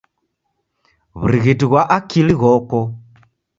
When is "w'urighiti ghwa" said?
1.19-1.81